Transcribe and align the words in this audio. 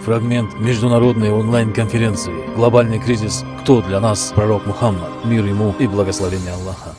Фрагмент 0.00 0.58
международной 0.58 1.30
онлайн-конференции 1.30 2.54
«Глобальный 2.54 2.98
кризис. 2.98 3.44
Кто 3.60 3.82
для 3.82 4.00
нас 4.00 4.32
пророк 4.34 4.64
Мухаммад? 4.64 5.26
Мир 5.26 5.44
ему 5.44 5.74
и 5.78 5.86
благословение 5.86 6.54
Аллаха». 6.54 6.94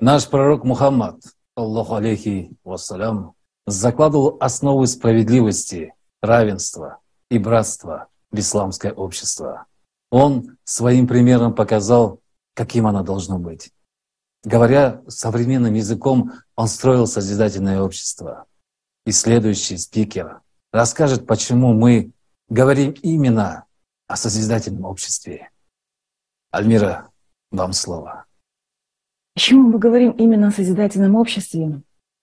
Наш 0.00 0.28
пророк 0.28 0.64
Мухаммад, 0.64 1.20
Аллаху 1.54 1.94
алейхи 1.94 2.50
вассалям, 2.64 3.34
закладывал 3.64 4.38
основы 4.40 4.88
справедливости, 4.88 5.94
равенства 6.20 6.98
и 7.30 7.38
братства 7.38 8.08
в 8.32 8.38
исламское 8.40 8.92
общество. 8.92 9.66
Он 10.10 10.56
своим 10.64 11.06
примером 11.06 11.54
показал, 11.54 12.18
каким 12.54 12.88
оно 12.88 13.04
должно 13.04 13.38
быть. 13.38 13.70
Говоря 14.42 15.00
современным 15.06 15.74
языком, 15.74 16.32
он 16.56 16.66
строил 16.66 17.06
созидательное 17.06 17.80
общество. 17.82 18.46
И 19.06 19.12
следующий 19.12 19.76
спикер 19.76 20.40
расскажет, 20.72 21.26
почему 21.26 21.72
мы 21.72 22.12
говорим 22.48 22.94
именно 23.02 23.64
о 24.06 24.16
созидательном 24.16 24.84
обществе. 24.84 25.50
Альмира, 26.50 27.08
вам 27.50 27.72
слово. 27.72 28.24
Почему 29.34 29.70
мы 29.70 29.78
говорим 29.78 30.10
именно 30.12 30.48
о 30.48 30.52
созидательном 30.52 31.14
обществе? 31.14 31.82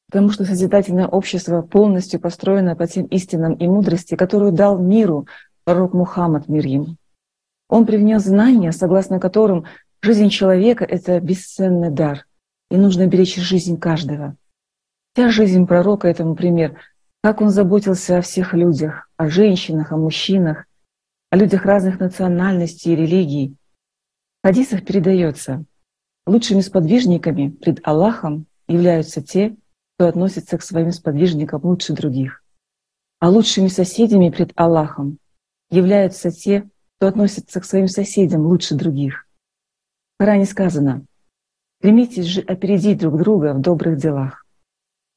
Потому 0.09 0.29
что 0.31 0.45
созидательное 0.45 1.07
общество 1.07 1.61
полностью 1.61 2.19
построено 2.19 2.75
по 2.75 2.87
тем 2.87 3.05
истинам 3.05 3.53
и 3.53 3.67
мудрости, 3.67 4.15
которую 4.15 4.51
дал 4.51 4.77
миру 4.77 5.27
пророк 5.63 5.93
Мухаммад, 5.93 6.47
мир 6.47 6.65
ему. 6.65 6.95
Он 7.69 7.85
привнес 7.85 8.23
знания, 8.23 8.71
согласно 8.71 9.19
которым 9.19 9.65
жизнь 10.01 10.29
человека— 10.29 10.85
это 10.89 11.19
бесценный 11.19 11.89
дар, 11.89 12.25
и 12.69 12.77
нужно 12.77 13.07
беречь 13.07 13.35
жизнь 13.35 13.77
каждого. 13.77 14.35
Вся 15.13 15.29
жизнь 15.29 15.65
пророка 15.65 16.07
этому 16.07 16.35
пример, 16.35 16.77
как 17.21 17.41
он 17.41 17.49
заботился 17.49 18.17
о 18.17 18.21
всех 18.21 18.53
людях, 18.53 19.09
о 19.17 19.29
женщинах, 19.29 19.91
о 19.91 19.97
мужчинах, 19.97 20.65
о 21.29 21.37
людях 21.37 21.65
разных 21.65 21.99
национальностей 21.99 22.93
и 22.93 22.95
религий. 22.95 23.55
В 24.41 24.47
хадисах 24.47 24.85
передается, 24.85 25.65
лучшими 26.25 26.61
сподвижниками 26.61 27.49
пред 27.49 27.85
Аллахом 27.85 28.45
являются 28.67 29.21
те, 29.21 29.55
кто 29.95 30.07
относится 30.07 30.57
к 30.57 30.63
своим 30.63 30.91
сподвижникам 30.91 31.63
лучше 31.63 31.93
других. 31.93 32.43
А 33.19 33.29
лучшими 33.29 33.67
соседями 33.67 34.29
пред 34.29 34.51
Аллахом 34.55 35.17
являются 35.71 36.31
те, 36.31 36.69
кто 36.97 37.07
относится 37.07 37.59
к 37.59 37.65
своим 37.65 37.87
соседям 37.87 38.45
лучше 38.45 38.75
других. 38.75 39.27
В 40.15 40.19
Коране 40.19 40.45
сказано, 40.45 41.05
«Стремитесь 41.79 42.25
же 42.25 42.41
опередить 42.41 42.99
друг 42.99 43.17
друга 43.17 43.53
в 43.53 43.61
добрых 43.61 43.97
делах. 43.97 44.46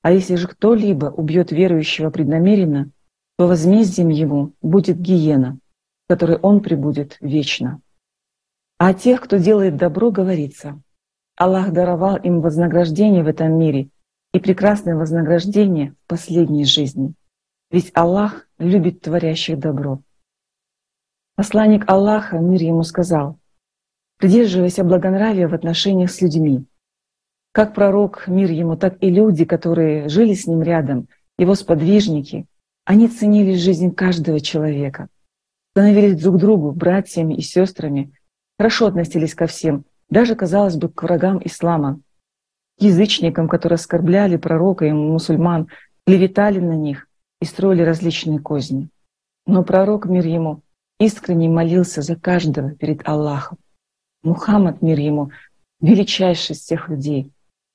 А 0.02 0.12
если 0.12 0.36
же 0.36 0.48
кто-либо 0.48 1.06
убьет 1.06 1.52
верующего 1.52 2.10
преднамеренно, 2.10 2.90
то 3.36 3.46
возмездием 3.46 4.08
ему 4.08 4.52
будет 4.62 4.98
гиена, 4.98 5.58
в 6.06 6.08
которой 6.08 6.38
он 6.38 6.60
пребудет 6.60 7.16
вечно. 7.20 7.80
А 8.78 8.88
о 8.88 8.94
тех, 8.94 9.20
кто 9.20 9.36
делает 9.36 9.76
добро, 9.76 10.10
говорится, 10.10 10.80
Аллах 11.36 11.72
даровал 11.72 12.16
им 12.16 12.40
вознаграждение 12.40 13.22
в 13.22 13.28
этом 13.28 13.58
мире 13.58 13.90
и 14.32 14.40
прекрасное 14.40 14.96
вознаграждение 14.96 15.92
в 15.92 16.08
последней 16.08 16.64
жизни. 16.64 17.14
Ведь 17.70 17.90
Аллах 17.94 18.46
любит 18.58 19.02
творящих 19.02 19.58
добро. 19.58 20.00
Посланник 21.36 21.88
Аллаха, 21.88 22.38
мир 22.38 22.62
ему, 22.62 22.82
сказал, 22.82 23.38
придерживайся 24.18 24.84
благонравия 24.84 25.48
в 25.48 25.54
отношениях 25.54 26.10
с 26.10 26.20
людьми. 26.20 26.66
Как 27.52 27.74
пророк, 27.74 28.28
мир 28.28 28.50
ему, 28.50 28.76
так 28.76 28.96
и 29.00 29.10
люди, 29.10 29.44
которые 29.44 30.08
жили 30.08 30.34
с 30.34 30.46
ним 30.46 30.62
рядом, 30.62 31.08
его 31.36 31.54
сподвижники, 31.56 32.46
они 32.84 33.08
ценили 33.08 33.54
жизнь 33.54 33.92
каждого 33.92 34.40
человека, 34.40 35.08
становились 35.72 36.20
друг 36.20 36.36
другу 36.36 36.70
братьями 36.70 37.34
и 37.34 37.42
сестрами, 37.42 38.12
хорошо 38.56 38.86
относились 38.86 39.34
ко 39.34 39.46
всем, 39.46 39.84
даже, 40.08 40.36
казалось 40.36 40.76
бы, 40.76 40.88
к 40.88 41.02
врагам 41.02 41.40
ислама, 41.44 42.00
язычникам, 42.78 43.48
которые 43.48 43.77
оскорбляли 43.77 44.36
пророка 44.36 44.86
и 44.86 44.92
мусульман, 44.92 45.68
клеветали 46.06 46.60
на 46.60 46.77
них 46.77 47.08
и 47.40 47.44
строили 47.44 47.83
различные 47.83 48.39
козни. 48.39 48.90
Но 49.46 49.64
пророк, 49.64 50.06
мир 50.06 50.24
ему, 50.24 50.62
искренне 51.00 51.48
молился 51.48 52.02
за 52.02 52.14
каждого 52.14 52.70
перед 52.72 53.06
Аллахом. 53.08 53.58
Мухаммад, 54.22 54.83
мир 54.83 54.98
ему, 54.98 55.30
величайший 55.80 56.55
из 56.55 56.60
всех 56.60 56.89
людей. 56.89 57.33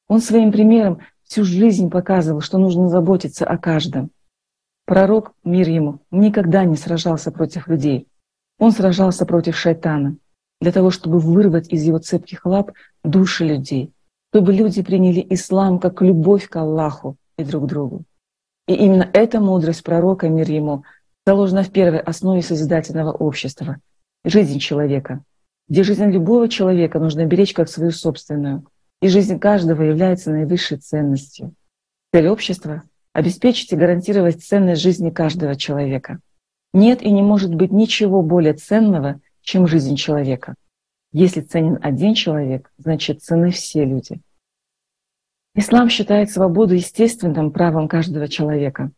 Он 0.08 0.22
своим 0.22 0.52
примером 0.52 1.00
всю 1.24 1.44
жизнь 1.44 1.90
показывал, 1.90 2.42
что 2.42 2.58
нужно 2.58 2.90
заботиться 2.90 3.46
о 3.46 3.58
каждом. 3.58 4.12
Пророк, 4.86 5.34
мир 5.44 5.68
ему, 5.68 6.00
никогда 6.12 6.64
не 6.64 6.76
сражался 6.76 7.32
против 7.32 7.68
людей. 7.68 8.08
Он 8.60 8.72
сражался 8.72 9.26
против 9.26 9.58
шайтана 9.58 10.18
для 10.62 10.72
того, 10.72 10.92
чтобы 10.92 11.20
вырвать 11.20 11.70
из 11.70 11.84
его 11.84 11.98
цепких 11.98 12.46
лап 12.46 12.72
души 13.04 13.46
людей, 13.46 13.92
чтобы 14.32 14.54
люди 14.54 14.84
приняли 14.84 15.26
ислам 15.30 15.80
как 15.80 16.02
любовь 16.02 16.48
к 16.48 16.56
Аллаху 16.56 17.18
и 17.38 17.44
друг 17.44 17.66
другу. 17.66 18.04
И 18.68 18.74
именно 18.74 19.10
эта 19.14 19.40
мудрость 19.40 19.84
пророка, 19.84 20.30
мир 20.30 20.50
ему, 20.50 20.84
заложена 21.26 21.64
в 21.64 21.72
первой 21.72 22.00
основе 22.00 22.42
созидательного 22.42 23.12
общества— 23.12 23.78
жизнь 24.26 24.60
человека, 24.60 25.24
где 25.68 25.84
жизнь 25.84 26.06
любого 26.06 26.48
человека 26.48 27.00
нужно 27.00 27.26
беречь 27.26 27.54
как 27.54 27.70
свою 27.70 27.92
собственную, 27.92 28.66
и 29.06 29.08
жизнь 29.08 29.38
каждого 29.38 29.84
является 29.84 30.32
наивысшей 30.32 30.80
ценностью. 30.80 31.54
Цель 32.12 32.28
общества— 32.28 32.82
обеспечить 33.14 33.72
и 33.72 33.76
гарантировать 33.76 34.44
ценность 34.44 34.82
жизни 34.82 35.12
каждого 35.12 35.56
человека. 35.56 36.18
Нет 36.74 37.04
и 37.04 37.12
не 37.12 37.22
может 37.22 37.54
быть 37.54 37.72
ничего 37.72 38.24
более 38.24 38.54
ценного, 38.54 39.22
чем 39.42 39.68
жизнь 39.68 39.96
человека. 39.96 40.56
Если 41.12 41.42
ценен 41.42 41.78
один 41.84 42.16
человек, 42.16 42.72
значит 42.80 43.22
цены 43.22 43.52
все 43.52 43.86
люди. 43.86 44.22
Ислам 45.54 45.88
считает 45.92 46.32
свободу 46.32 46.74
естественным 46.74 47.52
правом 47.52 47.88
каждого 47.88 48.28
человека. 48.28 48.90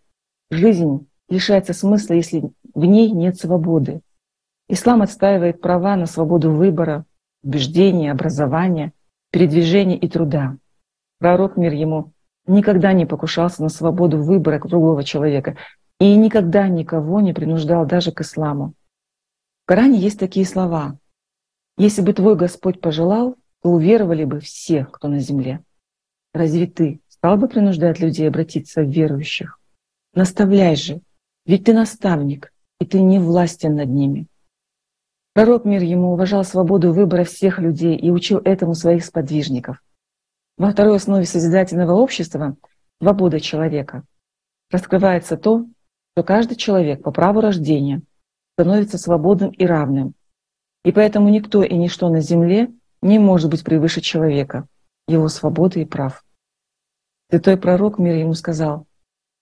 Жизнь 0.50 1.06
лишается 1.28 1.74
смысла, 1.74 2.14
если 2.14 2.50
в 2.74 2.86
ней 2.86 3.12
нет 3.12 3.38
свободы. 3.38 4.00
Ислам 4.70 5.02
отстаивает 5.02 5.60
права 5.60 5.98
на 5.98 6.06
свободу 6.06 6.54
выбора, 6.54 7.06
убеждения, 7.44 8.14
образования, 8.14 8.94
передвижения 9.32 9.98
и 9.98 10.08
труда. 10.08 10.58
Пророк 11.20 11.58
мир 11.58 11.74
ему 11.74 12.12
никогда 12.46 12.94
не 12.94 13.06
покушался 13.06 13.64
на 13.64 13.70
свободу 13.70 14.22
выбора 14.22 14.60
другого 14.60 15.04
человека 15.04 15.58
и 16.00 16.16
никогда 16.16 16.68
никого 16.68 17.22
не 17.22 17.34
принуждал 17.34 17.86
даже 17.86 18.12
к 18.12 18.22
исламу. 18.22 18.74
В 19.64 19.68
Коране 19.68 20.00
есть 20.00 20.20
такие 20.20 20.46
слова. 20.46 20.98
«Если 21.78 22.02
бы 22.02 22.14
твой 22.14 22.36
Господь 22.36 22.80
пожелал, 22.80 23.36
то 23.62 23.70
уверовали 23.70 24.24
бы 24.24 24.40
все, 24.40 24.86
кто 24.86 25.08
на 25.08 25.20
земле. 25.20 25.62
Разве 26.34 26.68
ты 26.68 27.02
стал 27.10 27.38
бы 27.38 27.48
принуждать 27.48 28.00
людей 28.00 28.28
обратиться 28.28 28.82
в 28.82 28.90
верующих? 28.90 29.60
Наставляй 30.14 30.76
же, 30.76 31.02
ведь 31.46 31.66
ты 31.66 31.74
наставник, 31.74 32.54
и 32.80 32.86
ты 32.86 33.02
не 33.02 33.20
властен 33.20 33.76
над 33.76 33.90
ними. 33.90 34.28
Пророк 35.38 35.66
мир 35.66 35.84
ему 35.84 36.14
уважал 36.14 36.44
свободу 36.44 36.92
выбора 36.92 37.24
всех 37.24 37.60
людей 37.60 37.96
и 37.96 38.10
учил 38.10 38.42
этому 38.44 38.74
своих 38.74 39.06
сподвижников. 39.06 39.84
Во 40.58 40.72
второй 40.72 40.96
основе 40.96 41.26
созидательного 41.26 41.92
общества— 41.92 42.58
свобода 43.00 43.40
человека. 43.40 44.02
Раскрывается 44.72 45.38
то, 45.38 45.68
что 46.16 46.24
каждый 46.24 46.56
человек 46.56 47.04
по 47.04 47.12
праву 47.12 47.40
рождения 47.40 48.02
становится 48.56 48.98
свободным 48.98 49.52
и 49.52 49.64
равным. 49.64 50.16
И 50.84 50.92
поэтому 50.92 51.30
никто 51.30 51.62
и 51.62 51.76
ничто 51.76 52.10
на 52.10 52.22
земле 52.22 52.72
не 53.04 53.20
может 53.20 53.52
быть 53.52 53.64
превыше 53.64 54.02
человека, 54.02 54.68
его 55.08 55.28
свободы 55.28 55.84
и 55.84 55.86
прав. 55.86 56.26
Святой 57.30 57.58
пророк 57.58 58.00
мир 58.00 58.16
ему 58.16 58.34
сказал, 58.34 58.88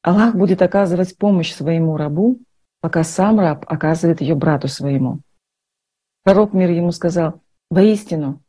Аллах 0.01 0.35
будет 0.35 0.61
оказывать 0.61 1.17
помощь 1.17 1.53
своему 1.53 1.95
рабу, 1.95 2.39
пока 2.81 3.05
сам 3.05 3.39
раб 3.39 3.63
оказывает 3.65 4.19
ее 4.19 4.35
брату 4.35 4.67
своему. 4.67 5.21
Пророк 6.25 6.53
мир 6.53 6.71
ему 6.71 6.91
сказал, 6.91 7.41
воистину, 7.69 8.41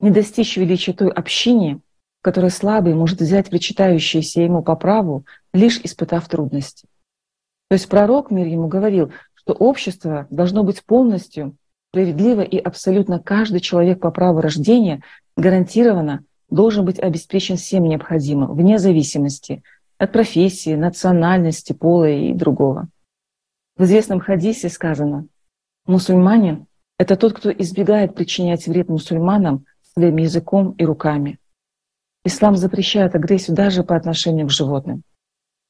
не 0.00 0.10
достичь 0.10 0.56
величия 0.56 0.94
той 0.94 1.10
общине, 1.10 1.80
в 2.20 2.24
которой 2.24 2.50
слабый 2.50 2.94
может 2.94 3.20
взять 3.20 3.50
причитающееся 3.50 4.40
ему 4.40 4.62
по 4.62 4.74
праву, 4.76 5.26
лишь 5.52 5.78
испытав 5.80 6.26
трудности. 6.26 6.88
То 7.68 7.74
есть 7.74 7.86
пророк 7.86 8.30
мир 8.30 8.46
ему 8.46 8.66
говорил, 8.66 9.12
что 9.34 9.52
общество 9.52 10.26
должно 10.30 10.64
быть 10.64 10.82
полностью 10.82 11.54
справедливо 11.90 12.40
и 12.40 12.56
абсолютно 12.56 13.18
каждый 13.18 13.60
человек 13.60 14.00
по 14.00 14.10
праву 14.10 14.40
рождения 14.40 15.02
гарантированно 15.36 16.24
должен 16.48 16.86
быть 16.86 16.98
обеспечен 16.98 17.58
всем 17.58 17.84
необходимым, 17.84 18.54
вне 18.54 18.78
зависимости– 18.78 19.62
от 19.98 20.12
профессии, 20.12 20.76
национальности, 20.76 21.72
пола 21.74 22.08
и 22.08 22.32
другого. 22.32 22.88
В 23.76 23.84
известном 23.84 24.20
хадисе 24.20 24.68
сказано, 24.70 25.26
мусульманин— 25.86 26.66
это 26.98 27.16
тот, 27.16 27.32
кто 27.32 27.50
избегает 27.50 28.14
причинять 28.14 28.66
вред 28.66 28.88
мусульманам 28.88 29.64
своим 29.94 30.16
языком 30.16 30.72
и 30.72 30.84
руками. 30.84 31.38
Ислам 32.24 32.56
запрещает 32.56 33.14
агрессию 33.14 33.56
даже 33.56 33.84
по 33.84 33.96
отношению 33.96 34.48
к 34.48 34.50
животным. 34.50 35.02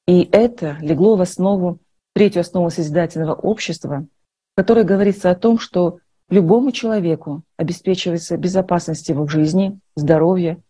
И 0.07 0.23
это 0.33 0.79
легло 0.81 1.17
в 1.17 1.21
основу 1.21 1.79
третью 2.15 2.41
основу 2.41 2.71
созидательного 2.71 3.35
общества, 3.35 4.07
в 4.55 4.57
которой 4.57 4.85
говорится 4.85 5.31
о 5.31 5.37
том, 5.37 5.59
что 5.59 5.99
любому 6.31 6.73
человеку 6.73 7.43
обеспечивается 7.57 8.39
безопасность 8.39 9.09
его 9.09 9.27
жизни, 9.29 9.79
здоровья, 9.95 10.61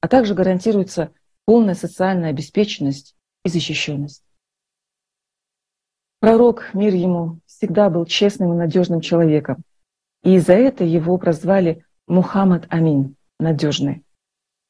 а 0.00 0.08
также 0.08 0.34
гарантируется 0.34 1.12
полная 1.44 1.74
социальная 1.74 2.30
обеспеченность 2.30 3.14
и 3.44 3.50
защищенность. 3.50 4.22
Пророк, 6.20 6.70
мир 6.72 6.94
ему, 6.94 7.38
всегда 7.46 7.90
был 7.90 8.06
честным 8.06 8.54
и 8.54 8.56
надежным 8.56 9.00
человеком, 9.00 9.62
и 10.26 10.40
за 10.40 10.54
это 10.54 10.82
его 10.82 11.18
прозвали 11.18 11.84
Мухаммад 12.08 12.66
Амин, 12.68 13.14
надежный. 13.38 14.02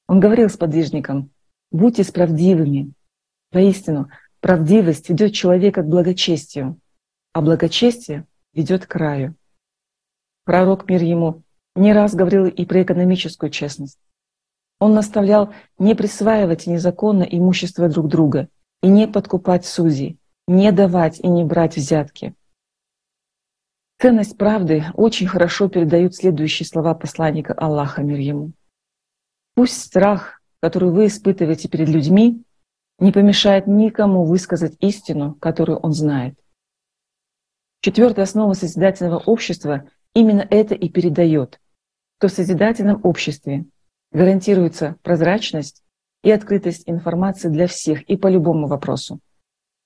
Он 0.07 0.21
говорил 0.21 0.51
с 0.51 0.57
подвижником, 0.59 1.31
будьте 1.71 2.05
справедливыми. 2.05 2.93
Воистину, 3.53 4.11
правдивость 4.41 5.09
ведет 5.09 5.33
человека 5.33 5.81
к 5.81 5.89
благочестию, 5.89 6.79
а 7.33 7.41
благочестие 7.41 8.27
ведет 8.53 8.85
к 8.85 8.95
раю. 8.97 9.35
Пророк 10.45 10.91
мир 10.91 11.03
ему 11.03 11.43
не 11.75 11.95
раз 11.95 12.15
говорил 12.15 12.47
и 12.47 12.67
про 12.67 12.83
экономическую 12.83 13.49
честность. 13.49 13.99
Он 14.79 14.93
наставлял 14.93 15.55
не 15.79 15.95
присваивать 15.95 16.67
незаконно 16.67 17.23
имущество 17.23 17.89
друг 17.89 18.09
друга 18.09 18.49
и 18.83 18.89
не 18.89 19.09
подкупать 19.09 19.65
судей, 19.65 20.19
не 20.47 20.71
давать 20.71 21.19
и 21.19 21.29
не 21.29 21.45
брать 21.45 21.79
взятки. 21.79 22.35
Ценность 23.99 24.37
правды 24.37 24.85
очень 24.95 25.27
хорошо 25.27 25.69
передают 25.69 26.15
следующие 26.15 26.67
слова 26.67 26.95
посланника 26.95 27.55
Аллаха 27.55 28.03
мир 28.03 28.19
ему. 28.19 28.53
Пусть 29.55 29.81
страх, 29.81 30.43
который 30.61 30.91
вы 30.91 31.07
испытываете 31.07 31.69
перед 31.69 31.89
людьми, 31.89 32.43
не 32.99 33.11
помешает 33.11 33.67
никому 33.67 34.25
высказать 34.25 34.77
истину, 34.81 35.35
которую 35.35 35.79
он 35.79 35.93
знает. 35.93 36.39
Четвертая 37.81 38.25
основа 38.25 38.53
созидательного 38.53 39.19
общества 39.19 39.89
именно 40.15 40.47
это 40.51 40.75
и 40.75 40.89
передает, 40.91 41.61
что 42.19 42.29
в 42.29 42.33
созидательном 42.33 43.01
обществе 43.03 43.65
гарантируется 44.13 44.97
прозрачность 45.03 45.83
и 46.23 46.31
открытость 46.31 46.83
информации 46.87 47.49
для 47.49 47.67
всех 47.67 48.03
и 48.03 48.17
по 48.17 48.27
любому 48.27 48.67
вопросу. 48.67 49.21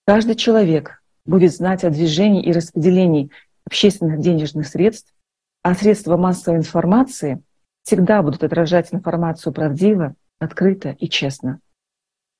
Каждый 0.06 0.34
человек 0.34 1.02
будет 1.24 1.52
знать 1.52 1.84
о 1.84 1.90
движении 1.90 2.42
и 2.42 2.52
распределении 2.52 3.30
общественных 3.64 4.20
денежных 4.20 4.66
средств, 4.66 5.14
а 5.62 5.74
средства 5.74 6.16
массовой 6.16 6.58
информации 6.58 7.42
всегда 7.82 8.22
будут 8.22 8.42
отражать 8.42 8.92
информацию 8.92 9.52
правдиво, 9.52 10.14
открыто 10.38 10.90
и 10.90 11.08
честно. 11.08 11.60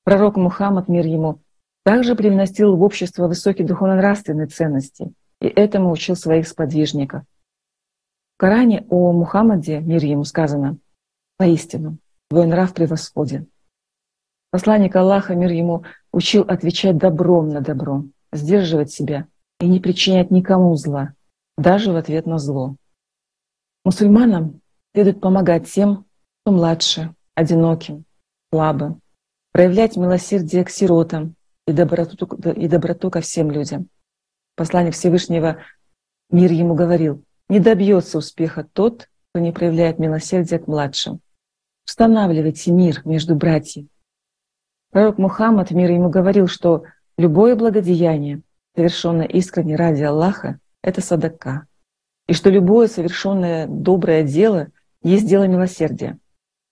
Пророк 0.03 0.35
Мухаммад, 0.35 0.87
мир 0.87 1.05
ему, 1.05 1.39
также 1.83 2.15
привносил 2.15 2.75
в 2.75 2.83
общество 2.83 3.27
высокие 3.27 3.67
духовно-нравственные 3.67 4.47
ценности, 4.47 5.13
и 5.39 5.47
этому 5.47 5.91
учил 5.91 6.15
своих 6.15 6.47
сподвижников. 6.47 7.23
В 8.35 8.37
Коране 8.37 8.85
о 8.89 9.11
Мухаммаде, 9.11 9.79
мир 9.79 10.03
ему, 10.03 10.23
сказано 10.23 10.77
«Поистину, 11.37 11.97
твой 12.29 12.47
нрав 12.47 12.73
превосходен». 12.73 13.47
Посланник 14.51 14.95
Аллаха, 14.95 15.35
мир 15.35 15.51
ему, 15.51 15.83
учил 16.11 16.43
отвечать 16.43 16.97
добром 16.97 17.49
на 17.49 17.61
добро, 17.61 18.05
сдерживать 18.31 18.91
себя 18.91 19.27
и 19.61 19.67
не 19.67 19.79
причинять 19.79 20.31
никому 20.31 20.75
зла, 20.75 21.13
даже 21.57 21.91
в 21.91 21.95
ответ 21.95 22.25
на 22.25 22.39
зло. 22.39 22.75
Мусульманам 23.85 24.61
следует 24.93 25.21
помогать 25.21 25.71
тем, 25.71 26.05
кто 26.41 26.51
младше, 26.53 27.13
одиноким, 27.35 28.05
слабым, 28.51 29.01
проявлять 29.51 29.97
милосердие 29.97 30.65
к 30.65 30.69
сиротам 30.69 31.35
и 31.67 31.73
доброту, 31.73 32.25
и 32.51 32.67
доброту 32.67 33.11
ко 33.11 33.21
всем 33.21 33.51
людям. 33.51 33.87
Посланник 34.55 34.93
Всевышнего 34.93 35.57
мир 36.29 36.51
ему 36.51 36.73
говорил, 36.73 37.23
не 37.47 37.59
добьется 37.59 38.17
успеха 38.17 38.67
тот, 38.73 39.09
кто 39.29 39.39
не 39.39 39.51
проявляет 39.51 39.99
милосердие 39.99 40.59
к 40.59 40.67
младшим. 40.67 41.21
Устанавливайте 41.85 42.71
мир 42.71 43.01
между 43.05 43.35
братьями. 43.35 43.87
Пророк 44.91 45.17
Мухаммад, 45.17 45.71
мир 45.71 45.91
ему 45.91 46.09
говорил, 46.09 46.47
что 46.47 46.83
любое 47.17 47.55
благодеяние, 47.55 48.41
совершенное 48.75 49.27
искренне 49.27 49.75
ради 49.75 50.03
Аллаха, 50.03 50.59
это 50.81 51.01
садака. 51.01 51.65
И 52.27 52.33
что 52.33 52.49
любое 52.49 52.87
совершенное 52.87 53.67
доброе 53.67 54.23
дело 54.23 54.67
есть 55.03 55.27
дело 55.27 55.47
милосердия. 55.47 56.17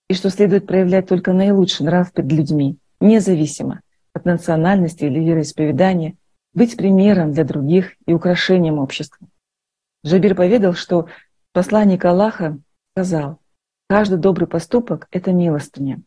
И 0.07 0.13
что 0.13 0.29
следует 0.29 0.65
проявлять 0.65 1.07
только 1.07 1.33
наилучший 1.33 1.85
нрав 1.85 2.11
перед 2.13 2.31
людьми, 2.31 2.77
независимо 2.99 3.81
от 4.13 4.25
национальности 4.25 5.05
или 5.05 5.19
вероисповедания, 5.19 6.15
быть 6.53 6.77
примером 6.77 7.31
для 7.31 7.43
других 7.43 7.93
и 8.05 8.13
украшением 8.13 8.79
общества. 8.79 9.27
Джабир 10.05 10.35
поведал, 10.35 10.73
что 10.73 11.07
посланник 11.53 12.05
Аллаха 12.05 12.57
сказал, 12.93 13.39
каждый 13.87 14.17
добрый 14.17 14.47
поступок— 14.47 15.07
это 15.11 15.31
милостыня. 15.31 16.01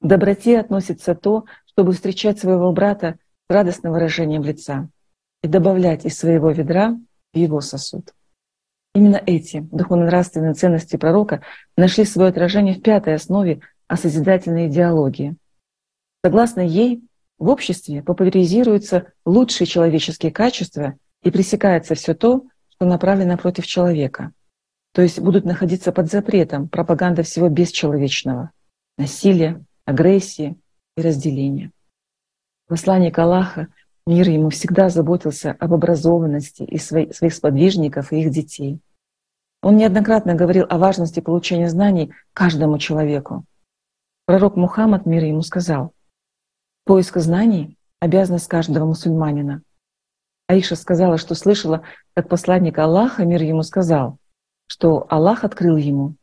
К 0.00 0.06
доброте 0.06 0.60
относится 0.60 1.14
то, 1.14 1.44
чтобы 1.66 1.92
встречать 1.92 2.38
своего 2.38 2.70
брата 2.72 3.16
с 3.48 3.52
радостным 3.52 3.92
выражением 3.92 4.42
лица 4.42 4.88
и 5.42 5.48
добавлять 5.48 6.04
из 6.04 6.18
своего 6.18 6.50
ведра 6.50 6.96
в 7.32 7.36
его 7.36 7.60
сосуд. 7.60 8.14
Именно 8.94 9.22
эти 9.24 9.60
духовно-нравственные 9.60 10.54
ценности 10.54 10.96
пророка 10.96 11.42
нашли 11.76 12.04
свое 12.04 12.28
отражение 12.28 12.74
в 12.74 12.82
пятой 12.82 13.14
основе 13.14 13.60
о 13.88 13.96
созидательной 13.96 14.68
идеологии. 14.68 15.36
Согласно 16.24 16.60
ей, 16.60 17.02
в 17.38 17.48
обществе 17.48 18.02
популяризируются 18.02 19.12
лучшие 19.24 19.66
человеческие 19.66 20.30
качества 20.30 20.94
и 21.22 21.30
пресекается 21.30 21.94
все 21.94 22.14
то, 22.14 22.44
что 22.68 22.86
направлено 22.86 23.36
против 23.36 23.66
человека. 23.66 24.32
То 24.92 25.02
есть 25.02 25.18
будут 25.18 25.44
находиться 25.44 25.90
под 25.90 26.10
запретом 26.10 26.68
пропаганда 26.68 27.22
всего 27.22 27.48
бесчеловечного, 27.48 28.50
насилия, 28.98 29.64
агрессии 29.86 30.56
и 30.96 31.00
разделения. 31.00 31.72
Посланник 32.68 33.18
Аллаха 33.18 33.68
Мир 34.06 34.28
ему 34.28 34.50
всегда 34.50 34.88
заботился 34.88 35.52
об 35.60 35.74
образованности 35.74 36.64
и 36.64 36.78
своих, 36.78 37.34
сподвижников 37.34 38.12
и 38.12 38.20
их 38.20 38.30
детей. 38.30 38.80
Он 39.62 39.76
неоднократно 39.76 40.34
говорил 40.34 40.66
о 40.68 40.78
важности 40.78 41.20
получения 41.20 41.68
знаний 41.68 42.12
каждому 42.34 42.78
человеку. 42.78 43.44
Пророк 44.26 44.56
Мухаммад, 44.56 45.06
мир 45.06 45.22
ему, 45.24 45.42
сказал, 45.42 45.92
«Поиск 46.84 47.16
знаний— 47.18 47.76
обязанность 48.00 48.48
каждого 48.48 48.86
мусульманина». 48.86 49.62
Аиша 50.48 50.74
сказала, 50.74 51.16
что 51.16 51.36
слышала, 51.36 51.82
как 52.14 52.28
посланник 52.28 52.78
Аллаха, 52.78 53.24
мир 53.24 53.42
ему, 53.42 53.62
сказал, 53.62 54.18
что 54.66 55.06
Аллах 55.10 55.44
открыл 55.44 55.76
ему. 55.76 56.16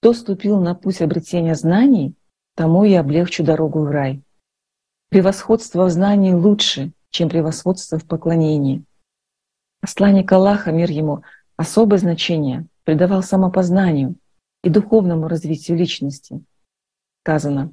Кто 0.00 0.12
ступил 0.12 0.60
на 0.60 0.74
путь 0.74 1.00
обретения 1.00 1.54
знаний, 1.54 2.14
тому 2.54 2.84
я 2.84 3.00
облегчу 3.00 3.44
дорогу 3.44 3.80
в 3.80 3.90
рай. 3.90 4.22
Превосходство 5.12 5.84
в 5.84 5.90
знании 5.90 6.32
лучше, 6.32 6.90
чем 7.10 7.28
превосходство 7.28 7.98
в 7.98 8.06
поклонении. 8.06 8.82
Посланник 9.82 10.32
Аллаха, 10.32 10.72
мир 10.72 10.90
ему, 10.90 11.22
особое 11.58 11.98
значение 11.98 12.64
придавал 12.84 13.22
самопознанию 13.22 14.14
и 14.64 14.70
духовному 14.70 15.28
развитию 15.28 15.76
личности. 15.76 16.42
Сказано, 17.22 17.72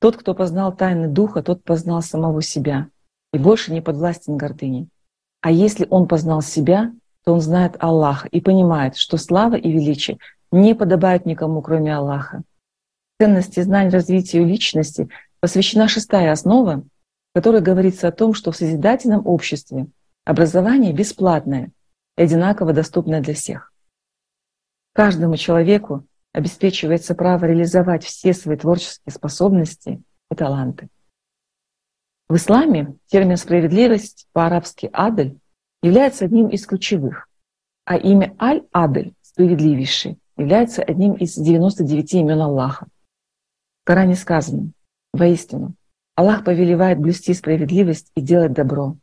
тот, 0.00 0.16
кто 0.16 0.34
познал 0.34 0.74
тайны 0.74 1.06
Духа, 1.06 1.44
тот 1.44 1.62
познал 1.62 2.02
самого 2.02 2.42
себя 2.42 2.88
и 3.32 3.38
больше 3.38 3.72
не 3.72 3.80
подвластен 3.80 4.36
гордыне. 4.36 4.88
А 5.42 5.52
если 5.52 5.86
он 5.90 6.08
познал 6.08 6.42
себя, 6.42 6.92
то 7.24 7.32
он 7.32 7.40
знает 7.40 7.76
Аллаха 7.78 8.26
и 8.26 8.40
понимает, 8.40 8.96
что 8.96 9.16
слава 9.16 9.54
и 9.54 9.70
величие 9.70 10.18
не 10.50 10.74
подобают 10.74 11.24
никому, 11.24 11.62
кроме 11.62 11.94
Аллаха. 11.94 12.42
Ценности 13.20 13.60
знаний 13.60 13.90
развитию 13.90 14.44
личности 14.44 15.08
посвящена 15.40 15.88
шестая 15.88 16.32
основа, 16.32 16.84
в 17.30 17.34
которой 17.34 17.62
говорится 17.62 18.08
о 18.08 18.12
том, 18.12 18.34
что 18.34 18.52
в 18.52 18.56
созидательном 18.56 19.26
обществе 19.26 19.86
образование 20.24 20.92
бесплатное 20.92 21.72
и 22.16 22.22
одинаково 22.22 22.72
доступное 22.72 23.20
для 23.20 23.34
всех. 23.34 23.72
Каждому 24.92 25.36
человеку 25.36 26.06
обеспечивается 26.32 27.14
право 27.14 27.44
реализовать 27.44 28.04
все 28.04 28.34
свои 28.34 28.56
творческие 28.56 29.12
способности 29.12 30.02
и 30.30 30.34
таланты. 30.34 30.88
В 32.28 32.36
исламе 32.36 32.94
термин 33.06 33.36
«справедливость» 33.36 34.28
по-арабски 34.32 34.90
«адль» 34.92 35.38
является 35.82 36.26
одним 36.26 36.48
из 36.48 36.66
ключевых, 36.66 37.28
а 37.84 37.96
имя 37.96 38.36
Аль-Адль, 38.40 39.14
справедливейший, 39.22 40.18
является 40.36 40.82
одним 40.82 41.14
из 41.14 41.34
99 41.34 42.14
имен 42.14 42.40
Аллаха. 42.40 42.86
В 43.82 43.86
Коране 43.86 44.14
сказано 44.14 44.70
Воистину, 45.12 45.74
Аллах 46.14 46.44
повелевает 46.44 46.98
блюсти 46.98 47.32
справедливость 47.34 48.10
и 48.14 48.20
делать 48.20 48.52
добро. 48.52 48.96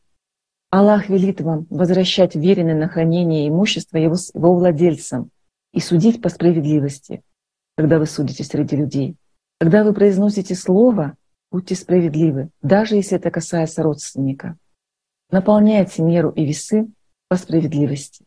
Аллах 0.70 1.10
велит 1.10 1.42
вам 1.42 1.66
возвращать 1.70 2.36
веренное 2.36 2.76
на 2.76 2.88
хранение 2.88 3.48
имущества 3.48 3.98
его, 3.98 4.16
его 4.34 4.56
владельцам 4.56 5.32
и 5.74 5.80
судить 5.80 6.22
по 6.22 6.30
справедливости, 6.30 7.24
когда 7.76 8.00
вы 8.00 8.06
судите 8.06 8.44
среди 8.44 8.76
людей. 8.76 9.16
Когда 9.60 9.84
вы 9.84 9.94
произносите 9.94 10.54
слово, 10.56 11.16
будьте 11.52 11.76
справедливы, 11.76 12.50
даже 12.62 12.96
если 12.96 13.18
это 13.18 13.32
касается 13.32 13.84
родственника. 13.84 14.58
наполняйте 15.32 16.04
меру 16.04 16.30
и 16.30 16.46
весы 16.46 16.88
по 17.30 17.36
справедливости. 17.38 18.26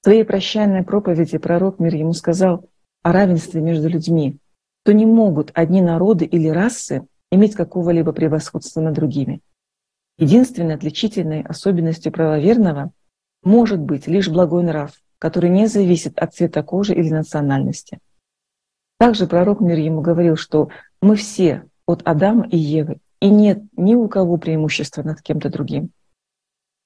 В 0.00 0.06
своей 0.06 0.24
прощальной 0.24 0.82
проповеди 0.82 1.38
пророк 1.38 1.78
мир 1.78 1.94
ему 1.94 2.12
сказал 2.14 2.68
о 3.02 3.12
равенстве 3.12 3.60
между 3.60 3.88
людьми, 3.88 4.38
то 4.84 4.92
не 4.92 5.06
могут 5.06 5.50
одни 5.54 5.82
народы 5.82 6.24
или 6.24 6.48
расы 6.48 7.06
иметь 7.30 7.54
какого-либо 7.54 8.12
превосходства 8.12 8.80
над 8.80 8.94
другими. 8.94 9.40
Единственной 10.18 10.74
отличительной 10.74 11.42
особенностью 11.42 12.12
правоверного 12.12 12.92
может 13.42 13.80
быть 13.80 14.06
лишь 14.06 14.28
благой 14.28 14.62
нрав, 14.62 14.92
который 15.18 15.50
не 15.50 15.66
зависит 15.66 16.18
от 16.18 16.34
цвета 16.34 16.62
кожи 16.62 16.94
или 16.94 17.08
национальности. 17.08 17.98
Также 18.98 19.26
пророк 19.26 19.60
мир 19.60 19.78
ему 19.78 20.02
говорил, 20.02 20.36
что 20.36 20.68
мы 21.02 21.16
все 21.16 21.64
от 21.86 22.06
Адама 22.06 22.46
и 22.46 22.56
Евы, 22.56 22.98
и 23.20 23.28
нет 23.28 23.62
ни 23.76 23.94
у 23.94 24.08
кого 24.08 24.36
преимущества 24.36 25.02
над 25.02 25.20
кем-то 25.20 25.48
другим. 25.48 25.90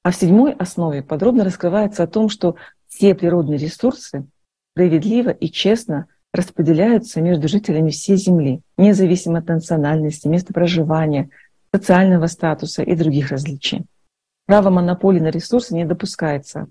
А 0.03 0.11
в 0.11 0.17
седьмой 0.17 0.53
основе 0.53 1.03
подробно 1.03 1.45
раскрывается 1.45 2.05
о 2.05 2.07
том, 2.07 2.29
что 2.29 2.57
все 2.87 3.15
природные 3.15 3.59
ресурсы 3.59 4.27
справедливо 4.73 5.31
и 5.31 5.49
честно 5.51 6.07
распределяются 6.33 7.21
между 7.21 7.49
жителями 7.49 7.91
всей 7.91 8.17
Земли, 8.17 8.61
независимо 8.77 9.39
от 9.39 9.49
национальности, 9.49 10.29
места 10.29 10.53
проживания, 10.53 11.31
социального 11.75 12.27
статуса 12.27 12.83
и 12.83 12.95
других 12.95 13.31
различий. 13.31 13.87
Право 14.47 14.71
монополии 14.71 15.21
на 15.21 15.31
ресурсы 15.31 15.75
не 15.75 15.85
допускается. 15.85 16.69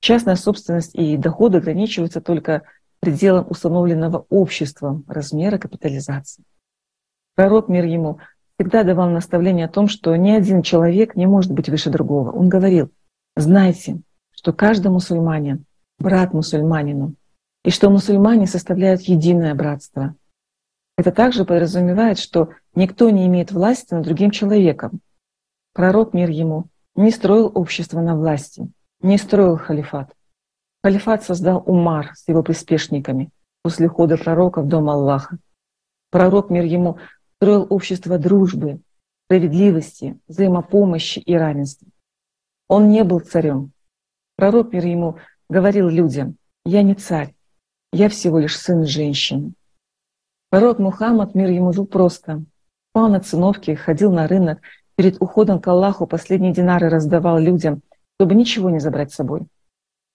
Частная 0.00 0.34
собственность 0.34 0.94
и 0.94 1.16
доходы 1.16 1.58
ограничиваются 1.58 2.20
только 2.20 2.62
пределом 3.00 3.46
установленного 3.48 4.26
обществом 4.28 5.04
размера 5.06 5.58
капитализации. 5.58 6.44
Пророк 7.34 7.68
мир 7.68 7.84
ему 7.84 8.18
всегда 8.58 8.82
давал 8.82 9.10
наставление 9.10 9.66
о 9.66 9.70
том, 9.70 9.88
что 9.88 10.14
ни 10.16 10.30
один 10.30 10.62
человек 10.62 11.16
не 11.16 11.26
может 11.26 11.52
быть 11.52 11.68
выше 11.68 11.90
другого. 11.90 12.30
Он 12.30 12.48
говорил, 12.48 12.90
знайте, 13.36 14.00
что 14.30 14.52
каждый 14.52 14.90
мусульманин— 14.90 15.64
брат 15.98 16.32
мусульманину, 16.32 17.14
и 17.64 17.70
что 17.70 17.90
мусульмане 17.90 18.46
составляют 18.46 19.02
единое 19.02 19.54
братство. 19.54 20.14
Это 20.96 21.12
также 21.12 21.44
подразумевает, 21.44 22.18
что 22.18 22.50
никто 22.74 23.10
не 23.10 23.26
имеет 23.26 23.52
власти 23.52 23.94
над 23.94 24.04
другим 24.04 24.30
человеком. 24.30 25.00
Пророк 25.72 26.12
мир 26.12 26.28
ему 26.28 26.66
не 26.94 27.10
строил 27.10 27.50
общество 27.54 28.00
на 28.00 28.16
власти, 28.16 28.70
не 29.00 29.16
строил 29.16 29.56
халифат. 29.56 30.12
Халифат 30.84 31.22
создал 31.22 31.62
Умар 31.64 32.12
с 32.14 32.28
его 32.28 32.42
приспешниками 32.42 33.30
после 33.62 33.86
ухода 33.86 34.16
пророка 34.16 34.60
в 34.60 34.68
дом 34.68 34.90
Аллаха. 34.90 35.38
Пророк 36.10 36.50
мир 36.50 36.64
ему 36.64 36.98
строил 37.36 37.66
общество 37.70 38.18
дружбы, 38.18 38.80
справедливости, 39.26 40.18
взаимопомощи 40.28 41.20
и 41.20 41.34
равенства. 41.34 41.88
Он 42.68 42.90
не 42.90 43.04
был 43.04 43.20
царем. 43.20 43.72
Пророк 44.36 44.72
мир 44.72 44.84
ему 44.84 45.18
говорил 45.48 45.88
людям, 45.88 46.36
«Я 46.64 46.82
не 46.82 46.94
царь, 46.94 47.34
я 47.92 48.08
всего 48.08 48.38
лишь 48.38 48.58
сын 48.58 48.86
женщины». 48.86 49.52
Пророк 50.50 50.78
Мухаммад, 50.78 51.34
мир 51.34 51.50
ему 51.50 51.72
жил 51.72 51.86
просто. 51.86 52.44
Спал 52.90 53.08
на 53.08 53.20
циновке, 53.20 53.74
ходил 53.74 54.12
на 54.12 54.26
рынок, 54.26 54.60
перед 54.96 55.20
уходом 55.20 55.60
к 55.60 55.68
Аллаху 55.68 56.06
последние 56.06 56.52
динары 56.52 56.88
раздавал 56.88 57.38
людям, 57.38 57.82
чтобы 58.18 58.34
ничего 58.34 58.68
не 58.70 58.78
забрать 58.78 59.12
с 59.12 59.16
собой. 59.16 59.46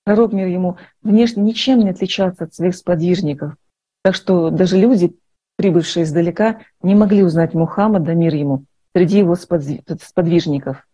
Пророк 0.03 0.33
мир 0.33 0.47
ему 0.47 0.77
внешне 1.01 1.43
ничем 1.43 1.79
не 1.79 1.89
отличался 1.89 2.45
от 2.45 2.53
своих 2.53 2.75
сподвижников, 2.75 3.55
так 4.03 4.15
что 4.15 4.51
даже 4.51 4.77
люди, 4.77 5.17
прибывшие 5.57 6.03
издалека, 6.03 6.61
не 6.81 6.95
могли 6.95 7.23
узнать 7.23 7.53
Мухаммада, 7.53 8.13
мир 8.13 8.33
ему, 8.35 8.63
среди 8.95 9.17
его 9.17 9.35
сподвижников 9.35 10.87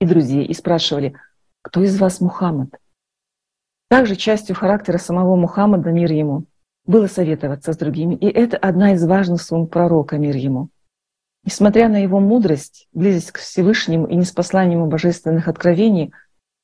и 0.00 0.06
друзей, 0.06 0.44
и 0.44 0.54
спрашивали, 0.54 1.14
кто 1.62 1.82
из 1.82 1.98
вас 1.98 2.20
Мухаммад? 2.20 2.78
Также 3.90 4.14
частью 4.14 4.54
характера 4.54 4.98
самого 4.98 5.34
Мухаммада, 5.34 5.90
мир 5.90 6.12
ему, 6.12 6.44
было 6.86 7.08
советоваться 7.08 7.72
с 7.72 7.76
другими, 7.76 8.14
и 8.14 8.26
это 8.26 8.56
одна 8.56 8.92
из 8.92 9.04
важных 9.04 9.42
сумм 9.42 9.66
пророка, 9.66 10.16
мир 10.16 10.36
ему. 10.36 10.68
Несмотря 11.42 11.88
на 11.88 12.00
его 12.00 12.20
мудрость, 12.20 12.86
близость 12.92 13.32
к 13.32 13.38
Всевышнему 13.38 14.06
и 14.06 14.14
неспосланию 14.14 14.86
божественных 14.86 15.48
откровений, 15.48 16.12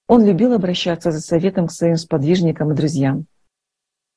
он 0.07 0.25
любил 0.25 0.53
обращаться 0.53 1.11
за 1.11 1.21
советом 1.21 1.67
к 1.67 1.73
своим 1.73 1.97
сподвижникам 1.97 2.71
и 2.71 2.77
друзьям. 2.77 3.27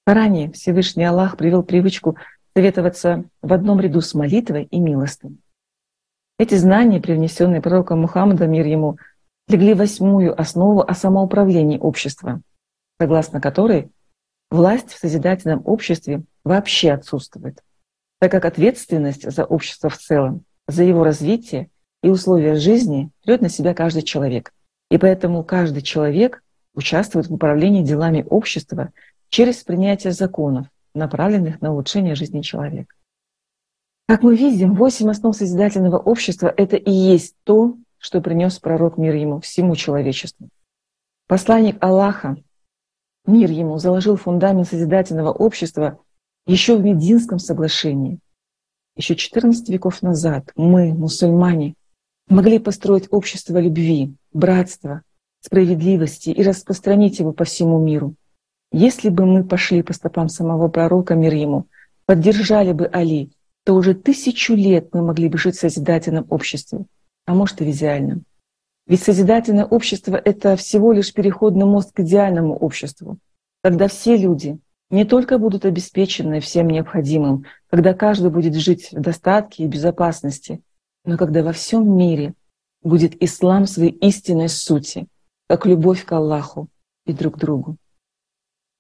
Ранее 0.06 0.51
Всевышний 0.51 1.06
Аллах 1.06 1.36
привел 1.36 1.63
привычку 1.63 2.16
советоваться 2.56 3.24
в 3.42 3.51
одном 3.51 3.80
ряду 3.80 4.01
с 4.01 4.13
молитвой 4.13 4.66
и 4.66 4.80
милостым. 4.80 5.39
Эти 6.38 6.54
знания, 6.54 7.01
привнесенные 7.01 7.60
пророком 7.60 8.01
Мухаммадом, 8.01 8.51
мир 8.51 8.68
ему, 8.68 9.00
легли 9.48 9.74
восьмую 9.74 10.39
основу 10.39 10.82
о 10.82 10.94
самоуправлении 10.94 11.80
общества, 11.80 12.42
согласно 13.00 13.39
которой 13.39 13.89
власть 14.51 14.91
в 14.91 15.00
созидательном 15.00 15.62
обществе 15.65 16.24
вообще 16.44 16.91
отсутствует, 16.91 17.63
так 18.20 18.32
как 18.32 18.46
ответственность 18.46 19.29
за 19.29 19.46
общество 19.46 19.89
в 19.89 19.98
целом, 19.98 20.44
за 20.68 20.84
его 20.84 21.03
развитие 21.03 21.70
и 22.03 22.10
условия 22.10 22.56
жизни 22.56 23.10
берет 23.25 23.41
на 23.41 23.50
себя 23.50 23.74
каждый 23.74 24.03
человек. 24.03 24.53
И 24.89 24.98
поэтому 24.98 25.44
каждый 25.44 25.82
человек 25.82 26.44
участвует 26.74 27.27
в 27.27 27.34
управлении 27.34 27.84
делами 27.84 28.25
общества 28.29 28.91
через 29.29 29.63
принятие 29.63 30.13
законов, 30.13 30.68
направленных 30.94 31.62
на 31.62 31.72
улучшение 31.74 32.15
жизни 32.15 32.41
человека. 32.41 32.96
Как 34.08 34.24
мы 34.24 34.36
видим, 34.36 34.74
восемь 34.74 35.10
основ 35.10 35.36
созидательного 35.36 35.98
общества— 35.98 36.51
это 36.58 36.75
и 36.77 36.91
есть 36.91 37.36
то, 37.44 37.77
что 38.00 38.22
принес 38.22 38.58
пророк 38.60 38.98
мир 38.98 39.13
ему, 39.13 39.39
всему 39.39 39.75
человечеству. 39.75 40.50
Посланник 41.27 41.77
Аллаха, 41.84 42.38
мир 43.29 43.51
ему, 43.51 43.77
заложил 43.77 44.15
фундамент 44.17 44.67
созидательного 44.67 45.31
общества 45.31 46.00
еще 46.45 46.75
в 46.75 46.83
Мединском 46.83 47.39
соглашении. 47.39 48.19
Еще 48.95 49.15
14 49.15 49.69
веков 49.69 50.01
назад 50.01 50.51
мы, 50.55 50.93
мусульмане, 50.93 51.75
могли 52.27 52.59
построить 52.59 53.07
общество 53.12 53.57
любви, 53.59 54.13
братства, 54.33 55.03
справедливости 55.41 56.31
и 56.31 56.43
распространить 56.43 57.19
его 57.19 57.31
по 57.31 57.43
всему 57.45 57.79
миру. 57.79 58.15
Если 58.71 59.09
бы 59.09 59.25
мы 59.25 59.43
пошли 59.43 59.81
по 59.81 59.93
стопам 59.93 60.29
самого 60.29 60.67
пророка 60.67 61.15
мир 61.15 61.33
ему, 61.33 61.67
поддержали 62.05 62.71
бы 62.74 62.88
Али, 62.88 63.31
то 63.63 63.75
уже 63.75 63.93
тысячу 63.93 64.53
лет 64.53 64.89
мы 64.93 65.01
могли 65.01 65.29
бы 65.29 65.38
жить 65.38 65.55
в 65.55 65.59
созидательном 65.59 66.25
обществе, 66.29 66.86
а 67.25 67.33
может 67.33 67.62
и 67.62 67.65
в 67.65 67.69
идеальном. 67.69 68.25
Ведь 68.89 69.03
созидательное 69.03 69.65
общество— 69.65 70.19
это 70.25 70.55
всего 70.55 70.91
лишь 70.91 71.13
переходный 71.13 71.67
мост 71.67 71.93
к 71.93 72.00
идеальному 72.00 72.58
обществу, 72.58 73.19
когда 73.62 73.88
все 73.88 74.17
люди 74.17 74.58
не 74.89 75.05
только 75.05 75.38
будут 75.38 75.63
обеспечены 75.63 76.39
всем 76.39 76.67
необходимым, 76.67 77.46
когда 77.69 77.93
каждый 77.93 78.31
будет 78.31 78.55
жить 78.55 78.91
в 78.91 79.00
достатке 79.00 79.63
и 79.63 79.67
безопасности, 79.67 80.63
но 81.05 81.17
когда 81.17 81.43
во 81.43 81.53
всем 81.53 81.96
мире 81.96 82.34
будет 82.81 83.22
ислам 83.22 83.67
своей 83.67 83.91
истинной 83.91 84.50
сути, 84.50 85.05
как 85.48 85.67
любовь 85.67 86.03
к 86.03 86.12
Аллаху 86.12 86.67
и 87.05 87.13
друг 87.13 87.38
другу. 87.38 87.77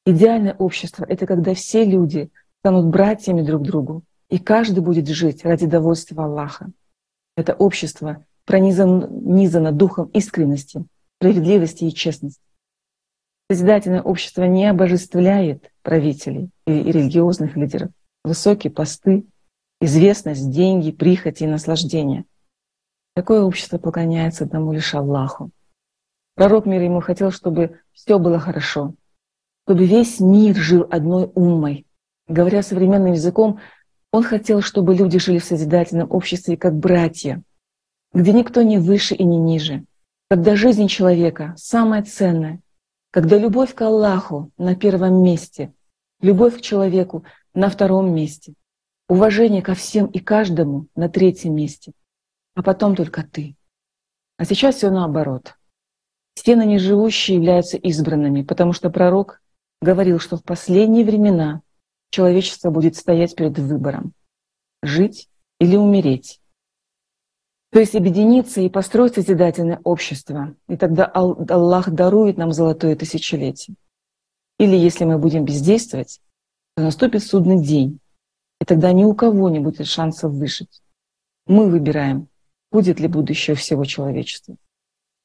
Идеальное 0.07 0.55
общество— 0.55 1.05
это 1.07 1.27
когда 1.27 1.53
все 1.53 1.85
люди 1.85 2.31
станут 2.61 2.87
братьями 2.87 3.43
друг 3.43 3.61
другу, 3.61 4.01
и 4.31 4.39
каждый 4.39 4.79
будет 4.79 5.07
жить 5.07 5.45
ради 5.45 5.67
довольства 5.67 6.25
Аллаха. 6.25 6.71
Это 7.37 7.53
общество 7.53 8.25
пронизано 8.49 9.71
духом 9.71 10.07
искренности, 10.07 10.83
справедливости 11.19 11.83
и 11.83 11.93
честности. 11.93 12.41
Созидательное 13.47 14.01
общество 14.01 14.43
не 14.45 14.65
обожествляет 14.65 15.71
правителей 15.83 16.49
и 16.65 16.71
религиозных 16.71 17.55
лидеров. 17.55 17.91
Высокие 18.23 18.71
посты, 18.71 19.25
известность, 19.81 20.49
деньги, 20.49 20.89
прихоти 20.89 21.43
и 21.43 21.47
наслаждения. 21.47 22.25
Такое 23.15 23.43
общество 23.43 23.77
поклоняется 23.77 24.45
одному 24.45 24.73
лишь 24.73 24.95
Аллаху. 24.95 25.51
Пророк 26.35 26.65
мир 26.65 26.81
ему 26.81 27.01
хотел, 27.01 27.29
чтобы 27.29 27.79
все 27.91 28.17
было 28.17 28.39
хорошо, 28.39 28.95
чтобы 29.67 29.85
весь 29.85 30.19
мир 30.19 30.55
жил 30.55 30.87
одной 30.89 31.31
уммой. 31.35 31.85
Говоря 32.27 32.63
современным 32.63 33.13
языком, 33.13 33.59
он 34.11 34.23
хотел, 34.23 34.61
чтобы 34.63 34.95
люди 34.95 35.19
жили 35.19 35.37
в 35.37 35.45
созидательном 35.45 36.09
обществе 36.09 36.57
как 36.57 36.73
братья, 36.73 37.43
где 38.13 38.33
никто 38.33 38.61
не 38.61 38.77
выше 38.77 39.15
и 39.15 39.23
не 39.23 39.37
ниже, 39.37 39.85
когда 40.29 40.55
жизнь 40.55 40.87
человека 40.87 41.53
самая 41.57 42.03
ценная, 42.03 42.61
когда 43.11 43.37
любовь 43.37 43.73
к 43.73 43.81
Аллаху 43.81 44.51
на 44.57 44.75
первом 44.75 45.23
месте, 45.23 45.73
любовь 46.21 46.57
к 46.57 46.61
человеку 46.61 47.23
на 47.53 47.69
втором 47.69 48.13
месте, 48.13 48.53
уважение 49.07 49.61
ко 49.61 49.73
всем 49.73 50.05
и 50.07 50.19
каждому 50.19 50.87
на 50.95 51.09
третьем 51.09 51.55
месте, 51.55 51.93
а 52.55 52.61
потом 52.61 52.95
только 52.95 53.23
ты. 53.23 53.55
А 54.37 54.45
сейчас 54.45 54.75
все 54.75 54.89
наоборот. 54.89 55.55
Все 56.35 56.55
на 56.55 56.79
живущие 56.79 57.35
являются 57.35 57.77
избранными, 57.77 58.43
потому 58.43 58.71
что 58.71 58.89
пророк 58.89 59.41
говорил, 59.81 60.19
что 60.19 60.37
в 60.37 60.43
последние 60.43 61.03
времена 61.03 61.61
человечество 62.11 62.69
будет 62.69 62.95
стоять 62.95 63.35
перед 63.35 63.57
выбором— 63.57 64.13
жить 64.83 65.27
или 65.59 65.75
умереть. 65.75 66.39
То 67.71 67.79
есть 67.79 67.95
объединиться 67.95 68.61
и 68.61 68.69
построить 68.69 69.13
созидательное 69.13 69.79
общество. 69.83 70.55
И 70.67 70.75
тогда 70.75 71.05
Аллах 71.05 71.89
дарует 71.91 72.37
нам 72.37 72.51
золотое 72.51 72.95
тысячелетие. 72.95 73.75
Или 74.57 74.75
если 74.75 75.05
мы 75.05 75.19
будем 75.19 75.45
бездействовать, 75.45 76.19
то 76.75 76.83
наступит 76.83 77.23
судный 77.23 77.63
день. 77.63 77.99
И 78.59 78.65
тогда 78.65 78.91
ни 78.91 79.03
у 79.03 79.13
кого 79.13 79.49
не 79.49 79.59
будет 79.59 79.87
шансов 79.87 80.31
выжить. 80.33 80.81
Мы 81.45 81.69
выбираем, 81.69 82.27
будет 82.71 82.99
ли 82.99 83.07
будущее 83.07 83.55
всего 83.55 83.85
человечества. 83.85 84.55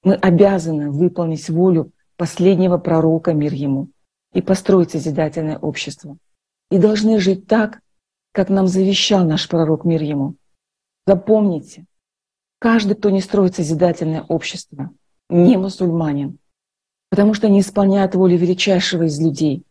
Мы 0.02 0.14
обязаны 0.14 0.90
выполнить 0.90 1.48
волю 1.48 1.92
последнего 2.16 2.76
пророка, 2.76 3.32
мир 3.32 3.54
ему, 3.54 3.88
и 4.34 4.42
построить 4.42 4.90
созидательное 4.90 5.58
общество. 5.58 6.18
И 6.70 6.78
должны 6.78 7.18
жить 7.20 7.46
так, 7.46 7.80
как 8.32 8.50
нам 8.50 8.68
завещал 8.68 9.26
наш 9.26 9.48
пророк, 9.48 9.84
мир 9.84 10.02
ему. 10.02 10.34
Запомните, 11.06 11.86
каждый, 12.58 12.96
кто 12.96 13.10
не 13.10 13.20
строит 13.20 13.54
созидательное 13.54 14.22
общество, 14.22 14.90
не 15.28 15.56
мусульманин, 15.56 16.38
потому 17.10 17.34
что 17.34 17.48
не 17.48 17.60
исполняет 17.60 18.14
волю 18.14 18.36
величайшего 18.36 19.04
из 19.04 19.20
людей. 19.20 19.64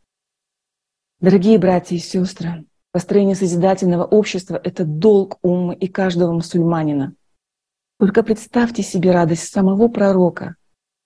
Дорогие 1.19 1.57
братья 1.57 1.95
и 1.95 1.99
сестры, 1.99 2.65
построение 2.91 3.35
созидательного 3.35 4.03
общества— 4.03 4.59
это 4.63 4.85
долг 4.85 5.37
ума 5.41 5.73
и 5.73 5.87
каждого 5.87 6.33
мусульманина. 6.33 7.15
Только 7.99 8.23
представьте 8.23 8.83
себе 8.83 9.11
радость 9.11 9.51
самого 9.51 9.87
пророка, 9.87 10.55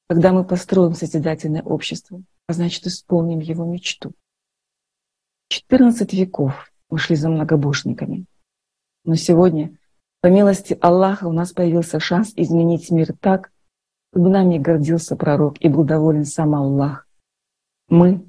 когда 0.10 0.32
мы 0.32 0.44
построим 0.44 0.94
созидательное 0.94 1.62
общество, 1.62 2.22
а 2.48 2.54
значит, 2.54 2.88
исполним 2.88 3.40
его 3.40 3.66
мечту. 3.66 4.14
14 5.50 6.14
веков 6.14 6.72
мы 6.90 6.98
шли 6.98 7.16
за 7.16 7.30
многобожниками. 7.30 8.26
Но 9.04 9.16
сегодня, 9.16 9.77
по 10.28 10.30
милости 10.30 10.78
Аллаха, 10.82 11.24
у 11.26 11.32
нас 11.32 11.54
появился 11.54 12.02
шанс 12.02 12.34
изменить 12.36 12.92
мир 12.92 13.14
так, 13.22 13.50
чтобы 14.12 14.28
нами 14.28 14.58
гордился 14.58 15.16
пророк 15.16 15.56
и 15.62 15.70
был 15.70 15.86
доволен 15.86 16.26
сам 16.26 16.54
Аллах. 16.54 17.08
Мы, 17.88 18.26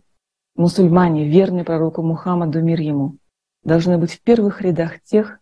мусульмане, 0.55 1.29
верные 1.29 1.65
пророку 1.65 2.03
Мухаммаду, 2.03 2.63
мир 2.63 2.81
ему, 2.81 3.17
должны 3.65 3.99
быть 3.99 4.13
в 4.13 4.21
первых 4.21 4.61
рядах 4.61 5.03
тех, 5.03 5.41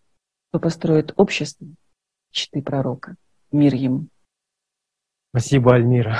кто 0.48 0.58
построит 0.58 1.12
общество 1.18 1.66
чты 2.30 2.62
пророка. 2.62 3.16
Мир 3.52 3.74
ему. 3.74 4.06
Спасибо, 5.34 5.74
Альмира. 5.74 6.16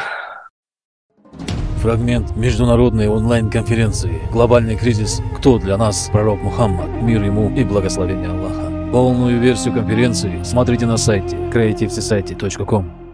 Фрагмент 1.78 2.37
международной 2.37 3.09
онлайн-конференции 3.09 4.21
«Глобальный 4.31 4.76
кризис. 4.76 5.23
Кто 5.38 5.59
для 5.59 5.78
нас 5.78 6.11
пророк 6.12 6.43
Мухаммад? 6.43 6.90
Мир 7.00 7.25
ему 7.25 7.49
и 7.57 7.64
благословение 7.64 8.28
Аллаха». 8.28 8.65
Полную 8.93 9.40
версию 9.40 9.75
конференции 9.75 10.43
смотрите 10.45 10.87
на 10.87 10.97
сайте 10.97 11.37
creativesociety.com. 11.37 13.05